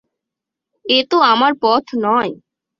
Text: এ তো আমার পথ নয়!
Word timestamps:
এ 0.85 0.97
তো 1.09 1.17
আমার 1.31 1.51
পথ 1.63 1.85
নয়! 2.05 2.31